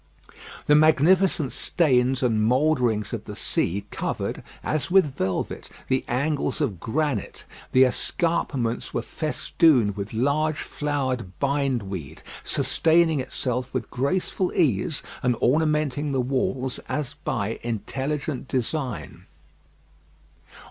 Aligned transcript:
The 0.65 0.73
magnificent 0.73 1.51
stains 1.51 2.23
and 2.23 2.43
moulderings 2.43 3.13
of 3.13 3.25
the 3.25 3.35
sea 3.35 3.85
covered, 3.91 4.41
as 4.63 4.89
with 4.89 5.13
velvet, 5.15 5.69
the 5.89 6.03
angles 6.07 6.59
of 6.59 6.79
granite. 6.79 7.45
The 7.71 7.83
escarpments 7.85 8.95
were 8.95 9.03
festooned 9.03 9.95
with 9.95 10.15
large 10.15 10.57
flowered 10.57 11.37
bindweed, 11.37 12.23
sustaining 12.43 13.19
itself 13.19 13.71
with 13.75 13.91
graceful 13.91 14.51
ease, 14.55 15.03
and 15.21 15.35
ornamenting 15.35 16.13
the 16.13 16.19
walls 16.19 16.79
as 16.89 17.13
by 17.23 17.59
intelligent 17.61 18.47
design. 18.47 19.27